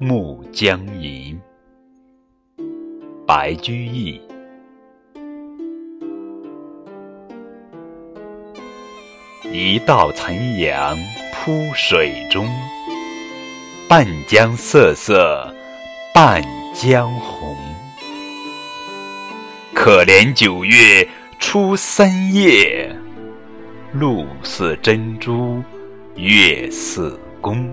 [0.00, 1.36] 暮江吟
[3.26, 4.20] 白居易。
[9.50, 10.96] 一道残阳
[11.32, 12.46] 铺水中
[13.88, 15.52] 半江瑟瑟
[16.14, 17.56] 半江红。
[19.74, 21.08] 可怜九月
[21.40, 22.94] 初三夜
[23.92, 25.60] 露似真珠
[26.14, 27.68] 月似弓